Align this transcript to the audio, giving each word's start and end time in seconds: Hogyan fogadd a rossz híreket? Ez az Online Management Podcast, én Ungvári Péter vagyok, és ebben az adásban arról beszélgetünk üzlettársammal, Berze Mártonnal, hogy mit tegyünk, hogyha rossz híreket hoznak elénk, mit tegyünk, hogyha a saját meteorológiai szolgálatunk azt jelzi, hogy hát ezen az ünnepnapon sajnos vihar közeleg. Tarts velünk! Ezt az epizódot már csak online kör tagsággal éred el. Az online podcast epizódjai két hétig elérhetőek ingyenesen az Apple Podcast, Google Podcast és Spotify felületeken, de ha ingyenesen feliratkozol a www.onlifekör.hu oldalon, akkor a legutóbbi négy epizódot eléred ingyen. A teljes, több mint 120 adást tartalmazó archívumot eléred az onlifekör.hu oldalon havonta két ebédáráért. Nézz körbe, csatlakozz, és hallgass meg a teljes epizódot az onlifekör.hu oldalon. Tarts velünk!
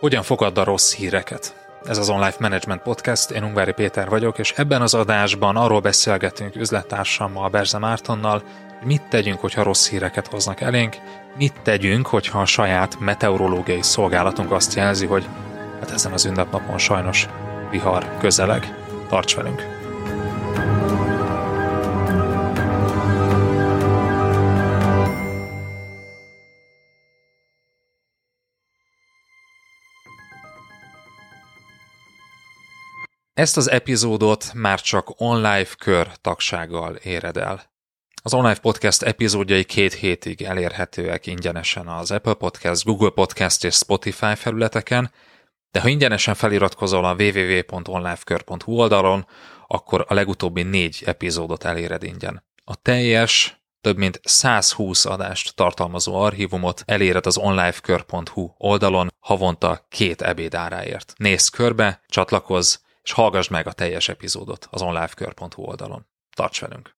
Hogyan 0.00 0.22
fogadd 0.22 0.58
a 0.58 0.64
rossz 0.64 0.94
híreket? 0.94 1.54
Ez 1.84 1.98
az 1.98 2.08
Online 2.08 2.34
Management 2.38 2.82
Podcast, 2.82 3.30
én 3.30 3.44
Ungvári 3.44 3.72
Péter 3.72 4.08
vagyok, 4.08 4.38
és 4.38 4.52
ebben 4.56 4.82
az 4.82 4.94
adásban 4.94 5.56
arról 5.56 5.80
beszélgetünk 5.80 6.56
üzlettársammal, 6.56 7.48
Berze 7.48 7.78
Mártonnal, 7.78 8.42
hogy 8.78 8.86
mit 8.86 9.02
tegyünk, 9.08 9.40
hogyha 9.40 9.62
rossz 9.62 9.88
híreket 9.88 10.26
hoznak 10.26 10.60
elénk, 10.60 10.96
mit 11.36 11.60
tegyünk, 11.62 12.06
hogyha 12.06 12.40
a 12.40 12.46
saját 12.46 12.98
meteorológiai 12.98 13.82
szolgálatunk 13.82 14.52
azt 14.52 14.74
jelzi, 14.74 15.06
hogy 15.06 15.26
hát 15.80 15.90
ezen 15.90 16.12
az 16.12 16.24
ünnepnapon 16.24 16.78
sajnos 16.78 17.28
vihar 17.70 18.18
közeleg. 18.18 18.74
Tarts 19.08 19.34
velünk! 19.34 19.73
Ezt 33.34 33.56
az 33.56 33.70
epizódot 33.70 34.52
már 34.52 34.80
csak 34.80 35.20
online 35.20 35.64
kör 35.78 36.08
tagsággal 36.20 36.94
éred 36.94 37.36
el. 37.36 37.62
Az 38.22 38.34
online 38.34 38.58
podcast 38.58 39.02
epizódjai 39.02 39.64
két 39.64 39.92
hétig 39.92 40.42
elérhetőek 40.42 41.26
ingyenesen 41.26 41.88
az 41.88 42.10
Apple 42.10 42.34
Podcast, 42.34 42.84
Google 42.84 43.10
Podcast 43.10 43.64
és 43.64 43.74
Spotify 43.74 44.34
felületeken, 44.34 45.10
de 45.70 45.80
ha 45.80 45.88
ingyenesen 45.88 46.34
feliratkozol 46.34 47.04
a 47.04 47.14
www.onlifekör.hu 47.14 48.72
oldalon, 48.72 49.26
akkor 49.66 50.04
a 50.08 50.14
legutóbbi 50.14 50.62
négy 50.62 51.02
epizódot 51.06 51.64
eléred 51.64 52.02
ingyen. 52.02 52.44
A 52.64 52.74
teljes, 52.76 53.62
több 53.80 53.96
mint 53.96 54.20
120 54.22 55.04
adást 55.04 55.54
tartalmazó 55.54 56.14
archívumot 56.14 56.82
eléred 56.86 57.26
az 57.26 57.38
onlifekör.hu 57.38 58.50
oldalon 58.56 59.12
havonta 59.18 59.86
két 59.88 60.22
ebédáráért. 60.22 61.12
Nézz 61.16 61.48
körbe, 61.48 62.00
csatlakozz, 62.06 62.76
és 63.04 63.12
hallgass 63.12 63.48
meg 63.48 63.66
a 63.66 63.72
teljes 63.72 64.08
epizódot 64.08 64.68
az 64.70 64.82
onlifekör.hu 64.82 65.62
oldalon. 65.62 66.06
Tarts 66.36 66.60
velünk! 66.60 66.92